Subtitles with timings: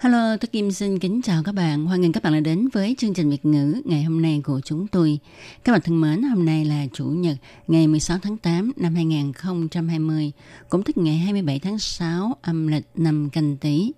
[0.00, 1.86] Hello, tôi Kim xin kính chào các bạn.
[1.86, 4.60] Hoan nghênh các bạn đã đến với chương trình Việt ngữ ngày hôm nay của
[4.64, 5.18] chúng tôi.
[5.64, 7.36] Các bạn thân mến, hôm nay là Chủ nhật
[7.68, 10.32] ngày 16 tháng 8 năm 2020,
[10.68, 13.92] cũng tức ngày 27 tháng 6 âm lịch năm canh tí.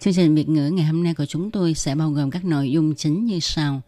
[0.00, 2.70] Chương trình Việt ngữ ngày hôm nay của chúng tôi sẽ bao gồm các nội
[2.70, 3.82] dung chính như sau.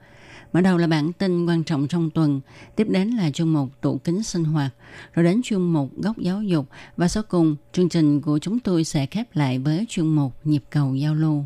[0.53, 2.41] Mở đầu là bản tin quan trọng trong tuần,
[2.77, 4.75] tiếp đến là chuyên mục tủ kính sinh hoạt,
[5.15, 6.67] rồi đến chuyên mục góc giáo dục
[6.97, 10.63] và sau cùng chương trình của chúng tôi sẽ khép lại với chuyên mục nhịp
[10.71, 11.45] cầu giao lưu.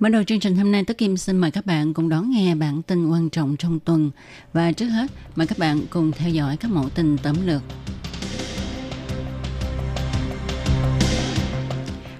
[0.00, 2.54] Mở đầu chương trình hôm nay, Tất Kim xin mời các bạn cùng đón nghe
[2.54, 4.10] bản tin quan trọng trong tuần.
[4.52, 7.62] Và trước hết, mời các bạn cùng theo dõi các mẫu tin tóm lược.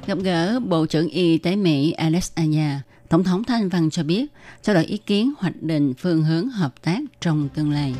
[0.06, 2.80] Gặp gỡ Bộ trưởng Y tế Mỹ Alex Aya,
[3.14, 4.26] Tổng thống Thanh Văn cho biết
[4.62, 7.94] trao đổi ý kiến hoạch định phương hướng hợp tác trong tương lai.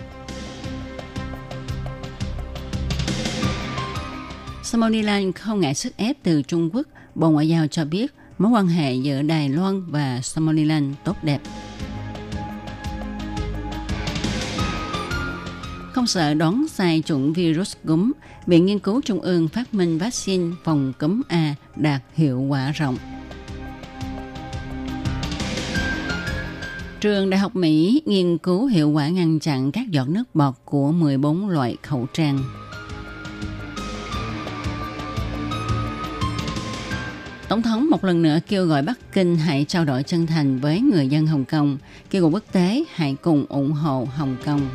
[4.63, 8.67] Somaliland không ngại sức ép từ Trung Quốc, Bộ Ngoại giao cho biết mối quan
[8.67, 11.41] hệ giữa Đài Loan và Somaliland tốt đẹp.
[15.93, 18.13] Không sợ đón sai chủng virus cúm,
[18.47, 22.97] Viện Nghiên cứu Trung ương phát minh vaccine phòng cúm A đạt hiệu quả rộng.
[27.05, 30.93] Trường Đại học Mỹ nghiên cứu hiệu quả ngăn chặn các giọt nước bọt của
[30.93, 32.39] 14 loại khẩu trang.
[37.49, 40.81] Tổng thống một lần nữa kêu gọi Bắc Kinh hãy trao đổi chân thành với
[40.81, 41.79] người dân Hồng Kông,
[42.11, 44.69] kêu gọi quốc tế hãy cùng ủng hộ Hồng Kông.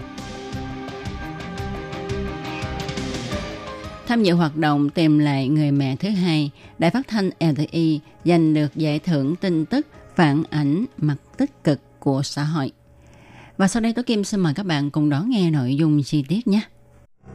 [4.07, 8.53] Tham dự hoạt động tìm lại người mẹ thứ hai, Đài phát thanh LTI giành
[8.53, 12.71] được giải thưởng tin tức phản ảnh mặt tích cực của xã hội.
[13.57, 16.25] Và sau đây Tố Kim xin mời các bạn cùng đón nghe nội dung chi
[16.27, 16.61] tiết nhé.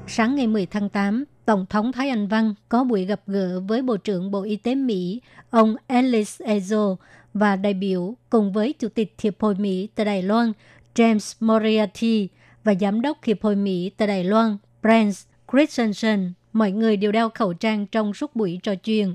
[0.07, 3.83] Sáng ngày 10 tháng 8, Tổng thống Thái Anh Văn có buổi gặp gỡ với
[3.83, 5.21] Bộ trưởng Bộ Y tế Mỹ,
[5.51, 6.97] ông Alice Ezo
[7.35, 10.53] và đại biểu cùng với Chủ tịch Hiệp hội Mỹ tại Đài Loan,
[10.95, 12.29] James Moriarty
[12.65, 15.15] và Giám đốc Hiệp hội Mỹ tại Đài Loan, Brent
[15.53, 16.33] Christensen.
[16.53, 19.15] Mọi người đều đeo khẩu trang trong suốt buổi trò chuyện.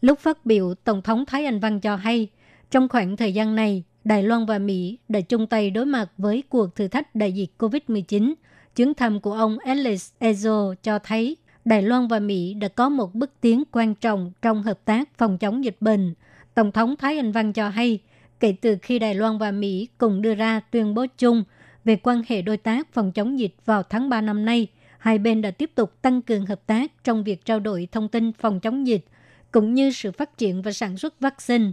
[0.00, 2.28] Lúc phát biểu, Tổng thống Thái Anh Văn cho hay,
[2.70, 6.42] trong khoảng thời gian này, Đài Loan và Mỹ đã chung tay đối mặt với
[6.48, 8.34] cuộc thử thách đại dịch COVID-19.
[8.76, 13.14] Chuyến thăm của ông Alex Ezo cho thấy Đài Loan và Mỹ đã có một
[13.14, 16.14] bước tiến quan trọng trong hợp tác phòng chống dịch bệnh.
[16.54, 17.98] Tổng thống Thái Anh Văn cho hay,
[18.40, 21.44] kể từ khi Đài Loan và Mỹ cùng đưa ra tuyên bố chung
[21.84, 24.66] về quan hệ đối tác phòng chống dịch vào tháng 3 năm nay,
[24.98, 28.32] hai bên đã tiếp tục tăng cường hợp tác trong việc trao đổi thông tin
[28.32, 29.04] phòng chống dịch,
[29.52, 31.72] cũng như sự phát triển và sản xuất vaccine.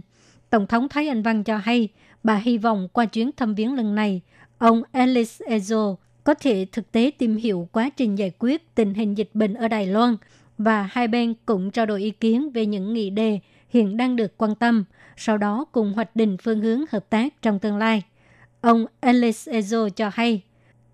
[0.50, 1.88] Tổng thống Thái Anh Văn cho hay,
[2.22, 4.20] bà hy vọng qua chuyến thăm viếng lần này,
[4.58, 9.18] ông Alice Ezo có thể thực tế tìm hiểu quá trình giải quyết tình hình
[9.18, 10.16] dịch bệnh ở Đài Loan
[10.58, 14.38] và hai bên cũng trao đổi ý kiến về những nghị đề hiện đang được
[14.38, 14.84] quan tâm,
[15.16, 18.02] sau đó cùng hoạch định phương hướng hợp tác trong tương lai.
[18.60, 20.42] Ông Alice Ezo cho hay,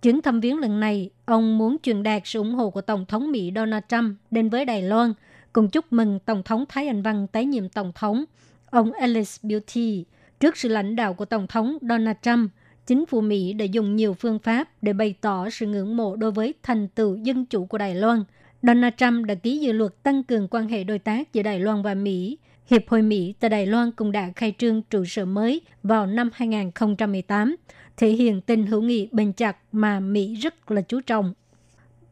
[0.02, 3.32] chuyến thăm viếng lần này, ông muốn truyền đạt sự ủng hộ của Tổng thống
[3.32, 5.12] Mỹ Donald Trump đến với Đài Loan,
[5.52, 8.24] cùng chúc mừng Tổng thống Thái Anh Văn tái nhiệm Tổng thống.
[8.72, 10.04] Ông Alice Beauty,
[10.40, 12.50] trước sự lãnh đạo của Tổng thống Donald Trump,
[12.86, 16.30] chính phủ Mỹ đã dùng nhiều phương pháp để bày tỏ sự ngưỡng mộ đối
[16.30, 18.24] với thành tựu dân chủ của Đài Loan.
[18.62, 21.82] Donald Trump đã ký dự luật tăng cường quan hệ đối tác giữa Đài Loan
[21.82, 22.38] và Mỹ.
[22.66, 26.30] Hiệp hội Mỹ tại Đài Loan cũng đã khai trương trụ sở mới vào năm
[26.32, 27.56] 2018,
[27.96, 31.34] thể hiện tình hữu nghị bền chặt mà Mỹ rất là chú trọng.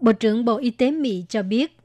[0.00, 1.80] Bộ trưởng Bộ Y tế Mỹ cho biết,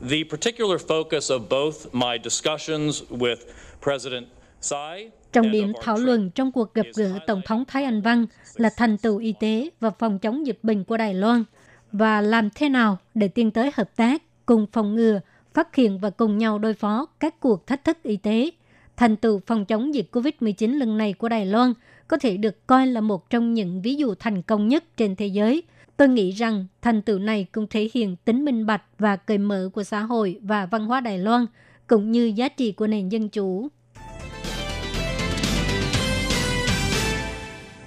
[0.00, 3.36] The particular focus of both my discussions with
[3.82, 4.26] President
[4.60, 8.26] Tsai Trọng điểm thảo luận trong cuộc gặp gỡ Tổng thống Thái Anh Văn
[8.56, 11.44] là thành tựu y tế và phòng chống dịch bệnh của Đài Loan
[11.92, 15.20] và làm thế nào để tiến tới hợp tác cùng phòng ngừa,
[15.54, 18.50] phát hiện và cùng nhau đối phó các cuộc thách thức y tế.
[18.96, 21.72] Thành tựu phòng chống dịch COVID-19 lần này của Đài Loan
[22.08, 25.26] có thể được coi là một trong những ví dụ thành công nhất trên thế
[25.26, 25.62] giới.
[25.96, 29.70] Tôi nghĩ rằng thành tựu này cũng thể hiện tính minh bạch và cởi mở
[29.72, 31.46] của xã hội và văn hóa Đài Loan,
[31.86, 33.68] cũng như giá trị của nền dân chủ.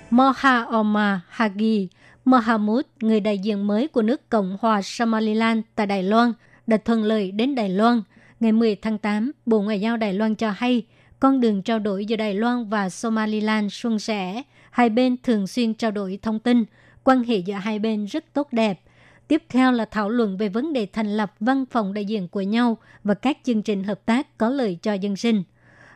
[0.10, 1.88] Moha Oma Hagi
[2.26, 6.34] Mohamud, người đại diện mới của nước Cộng hòa Somaliland tại Đài Loan,
[6.68, 8.02] đã thuận lợi đến Đài Loan.
[8.40, 10.84] Ngày 10 tháng 8, Bộ Ngoại giao Đài Loan cho hay
[11.20, 14.44] con đường trao đổi giữa Đài Loan và Somaliland suôn sẻ.
[14.72, 16.66] Hai bên thường xuyên trao đổi thông tin,
[17.04, 18.82] quan hệ giữa hai bên rất tốt đẹp.
[19.28, 22.42] Tiếp theo là thảo luận về vấn đề thành lập văn phòng đại diện của
[22.42, 25.44] nhau và các chương trình hợp tác có lợi cho dân sinh.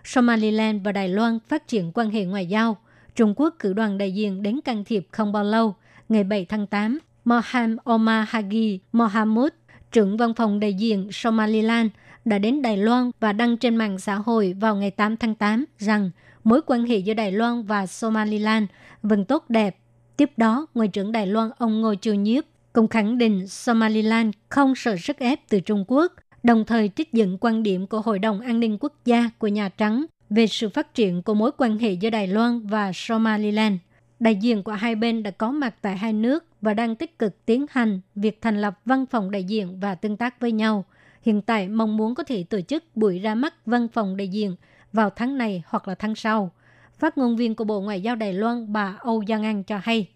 [0.04, 2.78] Somaliland và Đài Loan phát triển quan hệ ngoại giao.
[3.16, 5.76] Trung Quốc cử đoàn đại diện đến can thiệp không bao lâu.
[6.10, 9.52] Ngày 7 tháng 8, Moham Omar Hagi Mohamud,
[9.92, 11.90] trưởng văn phòng đại diện Somaliland,
[12.26, 15.66] đã đến Đài Loan và đăng trên mạng xã hội vào ngày 8 tháng 8
[15.78, 16.12] rằng
[16.44, 18.66] mối quan hệ giữa Đài Loan và Somaliland
[19.04, 19.78] vẫn tốt đẹp.
[20.18, 22.44] Tiếp đó, Ngoại trưởng Đài Loan ông Ngô Chiêu Nhiếp
[22.74, 27.38] cũng khẳng định Somaliland không sợ sức ép từ Trung Quốc, đồng thời trích dẫn
[27.42, 30.94] quan điểm của Hội đồng An ninh Quốc gia của Nhà Trắng về sự phát
[30.94, 33.76] triển của mối quan hệ giữa Đài Loan và Somaliland.
[34.20, 37.46] Đại diện của hai bên đã có mặt tại hai nước và đang tích cực
[37.46, 40.86] tiến hành việc thành lập văn phòng đại diện và tương tác với nhau
[41.24, 44.56] hiện tại mong muốn có thể tổ chức buổi ra mắt văn phòng đại diện
[44.94, 46.52] vào tháng này hoặc là tháng sau.
[47.00, 50.08] Phát ngôn viên của Bộ Ngoại giao Đài Loan bà Âu Giang An cho hay.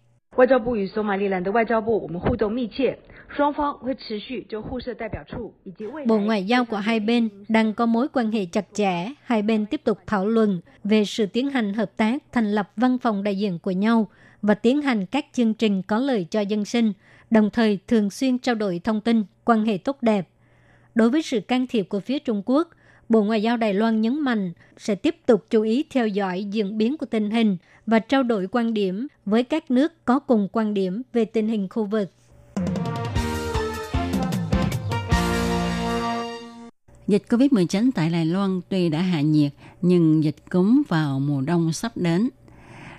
[6.06, 9.66] Bộ Ngoại giao của hai bên đang có mối quan hệ chặt chẽ, hai bên
[9.66, 13.38] tiếp tục thảo luận về sự tiến hành hợp tác thành lập văn phòng đại
[13.38, 14.08] diện của nhau
[14.42, 16.92] và tiến hành các chương trình có lợi cho dân sinh,
[17.30, 20.28] đồng thời thường xuyên trao đổi thông tin, quan hệ tốt đẹp
[20.98, 22.68] Đối với sự can thiệp của phía Trung Quốc,
[23.08, 26.78] Bộ Ngoại giao Đài Loan nhấn mạnh sẽ tiếp tục chú ý theo dõi diễn
[26.78, 27.56] biến của tình hình
[27.86, 31.68] và trao đổi quan điểm với các nước có cùng quan điểm về tình hình
[31.70, 32.10] khu vực.
[37.08, 39.52] Dịch COVID-19 tại Đài Loan tuy đã hạ nhiệt,
[39.82, 42.28] nhưng dịch cúm vào mùa đông sắp đến.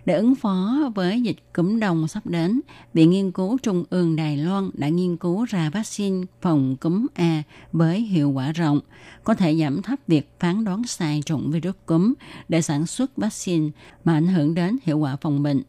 [0.06, 2.62] Để ứng phó với dịch cúm đồng sắp đến,
[2.94, 7.44] Viện Nghiên cứu Trung ương Đài Loan đã nghiên cứu ra vaccine phòng cúm A
[7.72, 8.80] với hiệu quả rộng,
[9.24, 12.14] có thể giảm thấp việc phán đoán sai chủng virus cúm
[12.50, 13.70] để sản xuất vaccine
[14.04, 15.62] mà ảnh hưởng đến hiệu quả phòng bệnh.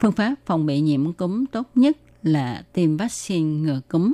[0.00, 4.12] Phương pháp phòng bị nhiễm cúm tốt nhất là tiêm vaccine ngừa cúm.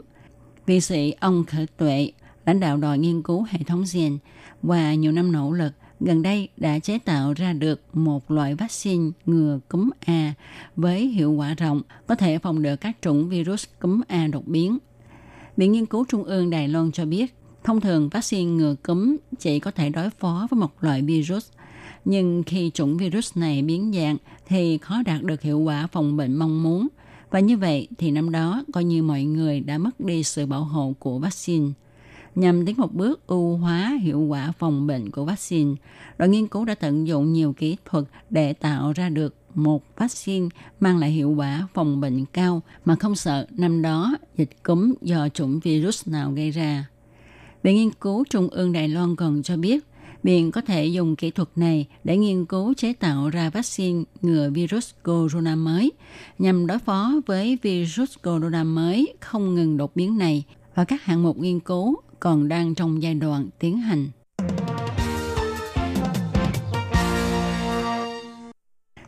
[0.67, 2.12] Vị sĩ ông Khởi Tuệ,
[2.47, 4.19] lãnh đạo đội nghiên cứu hệ thống gen,
[4.62, 5.73] qua nhiều năm nỗ lực
[6.05, 10.35] gần đây đã chế tạo ra được một loại vaccine ngừa cúm A
[10.77, 14.79] với hiệu quả rộng, có thể phòng được các chủng virus cúm A đột biến.
[15.56, 17.35] Viện Nghiên cứu Trung ương Đài Loan cho biết,
[17.65, 21.49] thông thường vaccine ngừa cúm chỉ có thể đối phó với một loại virus,
[22.05, 24.17] nhưng khi chủng virus này biến dạng
[24.47, 26.89] thì khó đạt được hiệu quả phòng bệnh mong muốn.
[27.31, 30.65] Và như vậy thì năm đó coi như mọi người đã mất đi sự bảo
[30.65, 31.71] hộ của vaccine
[32.34, 35.75] nhằm tiến một bước ưu hóa hiệu quả phòng bệnh của vaccine.
[36.19, 40.48] Đội nghiên cứu đã tận dụng nhiều kỹ thuật để tạo ra được một vaccine
[40.81, 45.28] mang lại hiệu quả phòng bệnh cao mà không sợ năm đó dịch cúm do
[45.28, 46.86] chủng virus nào gây ra.
[47.62, 49.84] Viện nghiên cứu Trung ương Đài Loan còn cho biết,
[50.25, 54.50] Viện có thể dùng kỹ thuật này để nghiên cứu chế tạo ra vaccine ngừa
[54.50, 55.92] virus corona mới
[56.38, 60.44] nhằm đối phó với virus corona mới không ngừng đột biến này
[60.75, 64.09] và các hạng mục nghiên cứu còn đang trong giai đoạn tiến hành.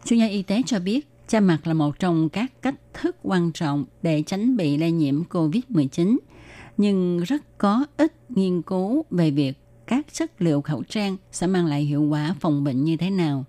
[0.05, 3.53] Chuyên gia y tế cho biết, cha mặt là một trong các cách thức quan
[3.53, 6.17] trọng để tránh bị lây nhiễm COVID-19,
[6.77, 9.53] nhưng rất có ít nghiên cứu về việc
[9.87, 13.45] các chất liệu khẩu trang sẽ mang lại hiệu quả phòng bệnh như thế nào.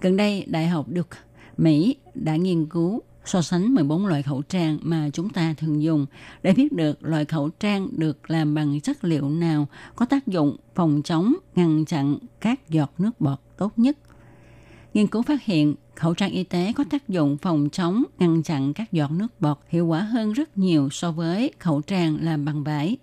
[0.00, 1.18] Gần đây, Đại học Duke,
[1.56, 6.06] Mỹ đã nghiên cứu so sánh 14 loại khẩu trang mà chúng ta thường dùng
[6.42, 10.56] để biết được loại khẩu trang được làm bằng chất liệu nào có tác dụng
[10.74, 13.98] phòng chống, ngăn chặn các giọt nước bọt tốt nhất.
[14.94, 18.72] Nghiên cứu phát hiện khẩu trang y tế có tác dụng phòng chống, ngăn chặn
[18.72, 22.64] các giọt nước bọt hiệu quả hơn rất nhiều so với khẩu trang làm bằng
[22.64, 22.96] vải.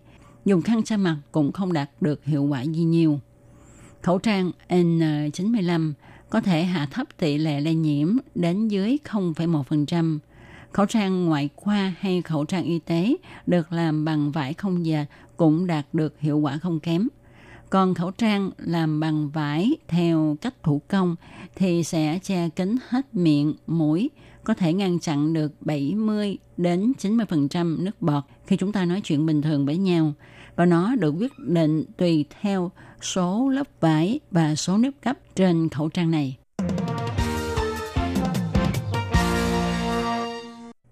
[0.46, 3.20] Dùng khăn che mặt cũng không đạt được hiệu quả gì nhiều.
[4.02, 5.94] Khẩu trang N95
[6.34, 10.20] có thể hạ thấp tỷ lệ lây nhiễm đến dưới 0,1%.
[10.72, 13.16] Khẩu trang ngoại khoa hay khẩu trang y tế
[13.48, 15.06] được làm bằng vải không dệt
[15.38, 17.08] cũng đạt được hiệu quả không kém.
[17.70, 21.16] Còn khẩu trang làm bằng vải theo cách thủ công
[21.56, 24.10] thì sẽ che kín hết miệng, mũi,
[24.44, 29.26] có thể ngăn chặn được 70 đến 90% nước bọt khi chúng ta nói chuyện
[29.26, 30.14] bình thường với nhau.
[30.56, 35.70] Và nó được quyết định tùy theo số lớp vải và số nếp gấp trên
[35.70, 36.38] khẩu trang này.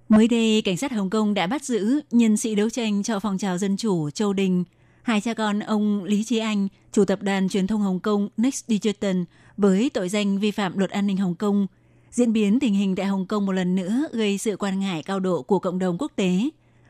[0.09, 3.37] Mới đây, cảnh sát Hồng Kông đã bắt giữ nhân sĩ đấu tranh cho phong
[3.37, 4.63] trào dân chủ Châu Đình.
[5.01, 8.67] Hai cha con ông Lý Trí Anh, chủ tập đoàn truyền thông Hồng Kông Next
[8.67, 9.17] Digital
[9.57, 11.67] với tội danh vi phạm luật an ninh Hồng Kông.
[12.11, 15.19] Diễn biến tình hình tại Hồng Kông một lần nữa gây sự quan ngại cao
[15.19, 16.49] độ của cộng đồng quốc tế.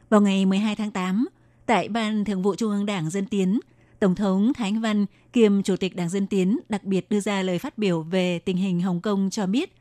[0.09, 1.27] Vào ngày 12 tháng 8,
[1.71, 3.59] tại Ban Thường vụ Trung ương Đảng Dân Tiến,
[3.99, 7.41] Tổng thống Thái Anh Văn kiêm Chủ tịch Đảng Dân Tiến đặc biệt đưa ra
[7.41, 9.75] lời phát biểu về tình hình Hồng Kông cho biết,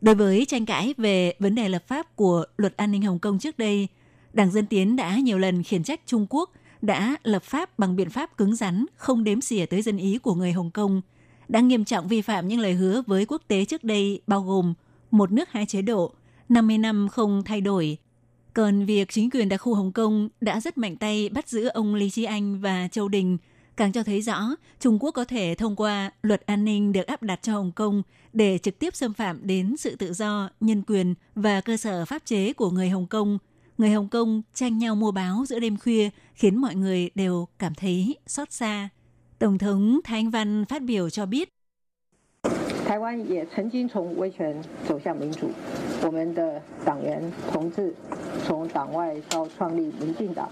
[0.00, 3.38] đối với tranh cãi về vấn đề lập pháp của luật an ninh Hồng Kông
[3.38, 3.88] trước đây,
[4.32, 6.50] Đảng Dân Tiến đã nhiều lần khiển trách Trung Quốc
[6.82, 10.34] đã lập pháp bằng biện pháp cứng rắn, không đếm xỉa tới dân ý của
[10.34, 11.00] người Hồng Kông,
[11.48, 14.74] đã nghiêm trọng vi phạm những lời hứa với quốc tế trước đây bao gồm
[15.10, 16.12] một nước hai chế độ,
[16.48, 17.98] 50 năm không thay đổi.
[18.58, 21.94] Còn việc chính quyền đặc khu Hồng Kông đã rất mạnh tay bắt giữ ông
[21.94, 23.38] Lý Chi Anh và Châu Đình
[23.76, 24.40] càng cho thấy rõ
[24.80, 28.02] Trung Quốc có thể thông qua luật an ninh được áp đặt cho Hồng Kông
[28.32, 32.22] để trực tiếp xâm phạm đến sự tự do, nhân quyền và cơ sở pháp
[32.24, 33.38] chế của người Hồng Kông.
[33.78, 37.74] Người Hồng Kông tranh nhau mua báo giữa đêm khuya khiến mọi người đều cảm
[37.74, 38.88] thấy xót xa.
[39.38, 41.48] Tổng thống Thanh Văn phát biểu cho biết.
[42.88, 45.48] Taiwan cũng từng từ dân chủ,
[46.02, 47.70] chúng ta đảng viên, đồng
[48.47, 50.49] 从党外到创立民进党，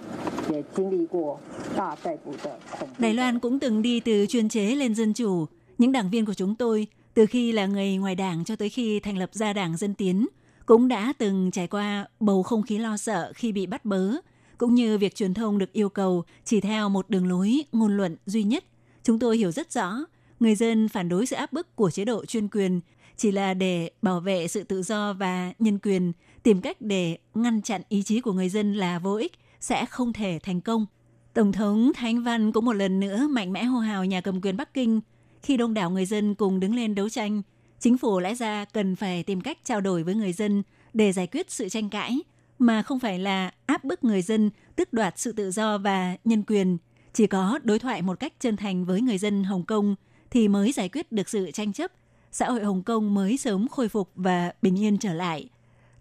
[0.49, 1.39] 也经历过
[1.75, 2.95] 大逮捕的恐怖。
[2.97, 5.45] Đài Loan cũng từng đi từ chuyên chế lên dân chủ.
[5.77, 8.99] Những đảng viên của chúng tôi, từ khi là người ngoài đảng cho tới khi
[8.99, 10.27] thành lập ra đảng Dân Tiến,
[10.65, 14.11] cũng đã từng trải qua bầu không khí lo sợ khi bị bắt bớ,
[14.57, 18.17] cũng như việc truyền thông được yêu cầu chỉ theo một đường lối ngôn luận
[18.25, 18.63] duy nhất.
[19.03, 19.97] Chúng tôi hiểu rất rõ,
[20.39, 22.81] người dân phản đối sự áp bức của chế độ chuyên quyền
[23.17, 26.11] chỉ là để bảo vệ sự tự do và nhân quyền,
[26.46, 30.12] tìm cách để ngăn chặn ý chí của người dân là vô ích, sẽ không
[30.12, 30.86] thể thành công.
[31.34, 34.56] Tổng thống thánh Văn cũng một lần nữa mạnh mẽ hô hào nhà cầm quyền
[34.56, 35.00] Bắc Kinh
[35.42, 37.42] khi đông đảo người dân cùng đứng lên đấu tranh.
[37.80, 40.62] Chính phủ lẽ ra cần phải tìm cách trao đổi với người dân
[40.94, 42.20] để giải quyết sự tranh cãi,
[42.58, 46.42] mà không phải là áp bức người dân, tước đoạt sự tự do và nhân
[46.46, 46.78] quyền.
[47.12, 49.94] Chỉ có đối thoại một cách chân thành với người dân Hồng Kông
[50.30, 51.92] thì mới giải quyết được sự tranh chấp,
[52.32, 55.48] xã hội Hồng Kông mới sớm khôi phục và bình yên trở lại.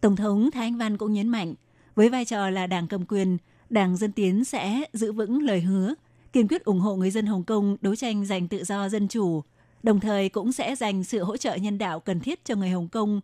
[0.06, 1.54] Tổng thống Thái Anh Văn cũng nhấn mạnh,
[1.96, 3.38] với vai trò là đảng cầm quyền,
[3.70, 5.94] Đảng Dân Tiến sẽ giữ vững lời hứa,
[6.34, 9.44] kiên quyết ủng hộ người dân Hồng Kông đấu tranh giành tự do dân chủ,
[9.84, 12.88] đồng thời cũng sẽ dành sự hỗ trợ nhân đạo cần thiết cho người Hồng
[12.88, 13.22] Kông.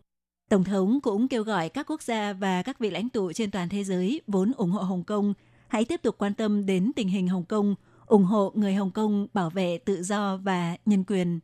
[0.50, 3.68] Tổng thống cũng kêu gọi các quốc gia và các vị lãnh tụ trên toàn
[3.68, 5.34] thế giới vốn ủng hộ Hồng Kông
[5.68, 7.74] hãy tiếp tục quan tâm đến tình hình Hồng Kông,
[8.06, 11.40] ủng hộ người Hồng Kông bảo vệ tự do và nhân quyền.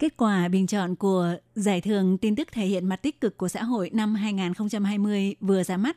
[0.00, 3.48] Kết quả bình chọn của giải thưởng tin tức thể hiện mặt tích cực của
[3.48, 5.96] xã hội năm 2020 vừa ra mắt.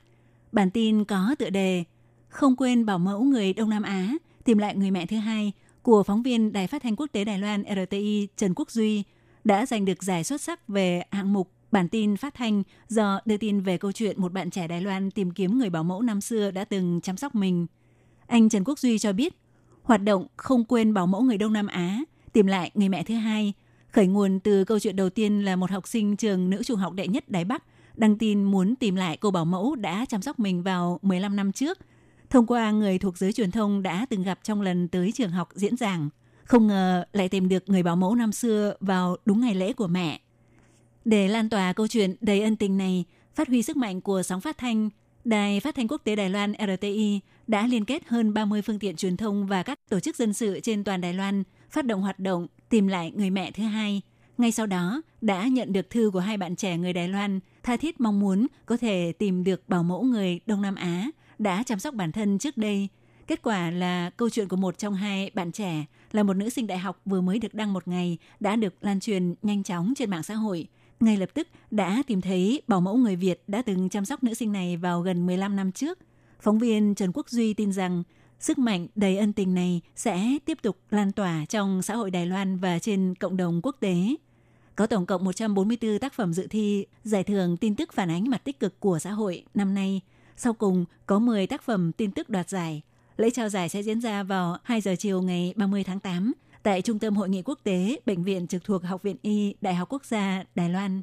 [0.51, 1.83] Bản tin có tựa đề
[2.29, 6.03] Không quên bảo mẫu người Đông Nam Á, tìm lại người mẹ thứ hai của
[6.03, 9.03] phóng viên Đài Phát thanh Quốc tế Đài Loan RTI Trần Quốc Duy
[9.43, 13.37] đã giành được giải xuất sắc về hạng mục bản tin phát thanh do đưa
[13.37, 16.21] tin về câu chuyện một bạn trẻ Đài Loan tìm kiếm người bảo mẫu năm
[16.21, 17.67] xưa đã từng chăm sóc mình.
[18.27, 19.33] Anh Trần Quốc Duy cho biết,
[19.83, 21.99] hoạt động không quên bảo mẫu người Đông Nam Á,
[22.33, 23.53] tìm lại người mẹ thứ hai,
[23.93, 26.93] khởi nguồn từ câu chuyện đầu tiên là một học sinh trường nữ trung học
[26.93, 27.63] đệ nhất Đài Bắc
[27.95, 31.51] đăng tin muốn tìm lại cô bảo mẫu đã chăm sóc mình vào 15 năm
[31.51, 31.77] trước.
[32.29, 35.49] Thông qua người thuộc giới truyền thông đã từng gặp trong lần tới trường học
[35.53, 36.09] diễn giảng,
[36.43, 39.87] không ngờ lại tìm được người bảo mẫu năm xưa vào đúng ngày lễ của
[39.87, 40.19] mẹ.
[41.05, 44.41] Để lan tỏa câu chuyện đầy ân tình này, phát huy sức mạnh của sóng
[44.41, 44.89] phát thanh,
[45.25, 48.95] Đài Phát thanh Quốc tế Đài Loan RTI đã liên kết hơn 30 phương tiện
[48.95, 52.19] truyền thông và các tổ chức dân sự trên toàn Đài Loan phát động hoạt
[52.19, 54.01] động tìm lại người mẹ thứ hai.
[54.37, 57.77] Ngay sau đó, đã nhận được thư của hai bạn trẻ người Đài Loan tha
[57.77, 61.79] thiết mong muốn có thể tìm được bảo mẫu người Đông Nam Á đã chăm
[61.79, 62.87] sóc bản thân trước đây.
[63.27, 66.67] Kết quả là câu chuyện của một trong hai bạn trẻ là một nữ sinh
[66.67, 70.09] đại học vừa mới được đăng một ngày đã được lan truyền nhanh chóng trên
[70.09, 70.67] mạng xã hội.
[70.99, 74.33] Ngay lập tức đã tìm thấy bảo mẫu người Việt đã từng chăm sóc nữ
[74.33, 75.99] sinh này vào gần 15 năm trước.
[76.39, 78.03] Phóng viên Trần Quốc Duy tin rằng
[78.43, 82.25] sức mạnh đầy ân tình này sẽ tiếp tục lan tỏa trong xã hội Đài
[82.25, 83.95] Loan và trên cộng đồng quốc tế.
[84.75, 88.43] Có tổng cộng 144 tác phẩm dự thi giải thưởng tin tức phản ánh mặt
[88.43, 90.01] tích cực của xã hội năm nay.
[90.37, 92.81] Sau cùng có 10 tác phẩm tin tức đoạt giải.
[93.17, 96.33] Lễ trao giải sẽ diễn ra vào 2 giờ chiều ngày 30 tháng 8
[96.63, 99.75] tại Trung tâm Hội nghị Quốc tế, Bệnh viện trực thuộc Học viện Y, Đại
[99.75, 101.01] học Quốc gia Đài Loan.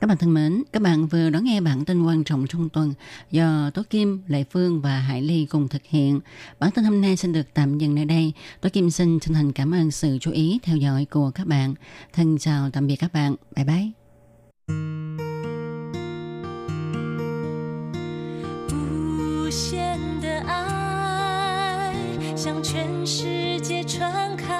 [0.00, 2.94] Các bạn thân mến, các bạn vừa đón nghe bản tin quan trọng trong tuần
[3.30, 6.20] do Tố Kim, Lệ Phương và Hải Ly cùng thực hiện.
[6.58, 8.32] Bản tin hôm nay xin được tạm dừng nơi đây.
[8.60, 11.74] Tố Kim xin chân thành cảm ơn sự chú ý theo dõi của các bạn.
[12.12, 13.36] Thân chào tạm biệt các bạn.
[13.56, 13.90] Bye bye.
[18.70, 21.94] 无限的爱
[22.34, 24.54] 向全世界传开，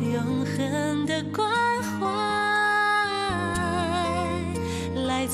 [0.00, 1.63] 永恒的关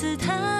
[0.02, 0.51] 姿态。